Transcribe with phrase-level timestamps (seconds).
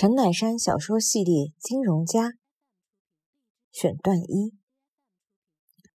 [0.00, 2.28] 陈乃山小说系列《金融家》
[3.72, 4.54] 选段一：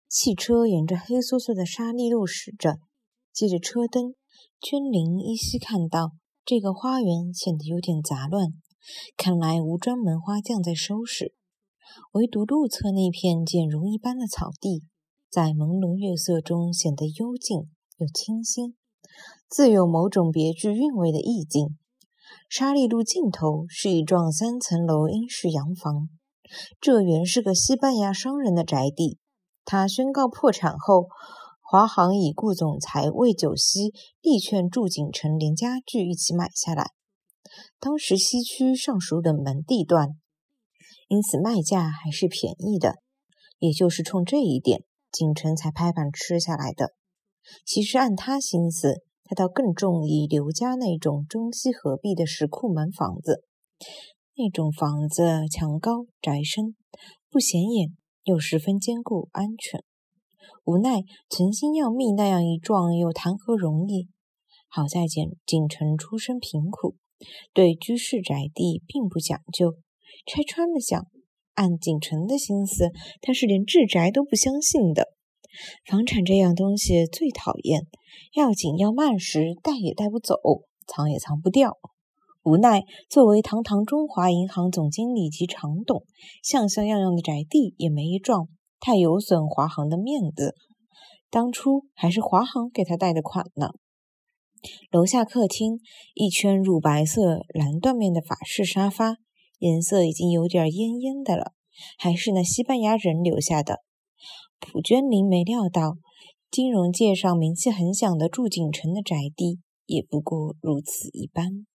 [0.09, 2.79] 汽车沿着黑黢黢的沙砾路驶着，
[3.31, 4.15] 借着车灯，
[4.59, 6.11] 君临依稀看到
[6.43, 8.49] 这个花园显得有点杂乱，
[9.15, 11.33] 看来无专门花匠在收拾。
[12.11, 14.83] 唯独路侧那片剪绒一般的草地，
[15.29, 18.75] 在朦胧月色中显得幽静又清新，
[19.47, 21.77] 自有某种别具韵味的意境。
[22.49, 26.09] 沙利路尽头是一幢三层楼英式洋房，
[26.79, 29.17] 这原是个西班牙商人的宅地。
[29.65, 31.07] 他宣告破产后，
[31.61, 36.91] 华航已故总裁魏九溪力劝祝景城连家具一起买下来。
[37.79, 40.09] 当时西区尚属冷门地段，
[41.07, 42.95] 因此卖价还是便宜的。
[43.59, 46.93] 也就是冲这一点，景城才拍板吃下来的。
[47.65, 49.03] 其实按他心思。
[49.25, 53.43] 他倒更中意刘家那种中西合璧的石库门房子，
[54.35, 56.75] 那种房子墙高宅深，
[57.29, 59.83] 不显眼又十分坚固安全。
[60.65, 64.09] 无奈存心要觅那样一幢，又谈何容易？
[64.67, 66.95] 好在景景城出身贫苦，
[67.53, 69.75] 对居室宅地并不讲究。
[70.25, 71.05] 拆穿了想，
[71.53, 75.13] 按景城的心思，他是连置宅都不相信的。
[75.85, 77.87] 房产这样东西最讨厌，
[78.33, 80.35] 要紧要慢时带也带不走，
[80.87, 81.77] 藏也藏不掉。
[82.43, 86.03] 无奈作为堂堂中华银行总经理及常董，
[86.43, 90.55] 像像样样的宅地也没一幢，太有损华行的面子。
[91.29, 93.69] 当初还是华行给他贷的款呢。
[94.91, 95.79] 楼下客厅
[96.13, 99.17] 一圈乳白色蓝缎面的法式沙发，
[99.59, 101.53] 颜色已经有点蔫蔫的了，
[101.97, 103.79] 还是那西班牙人留下的。
[104.65, 105.97] 蒲娟玲没料到，
[106.49, 111.65] 金融界上名气很响的祝锦城的宅地也不过如此一般。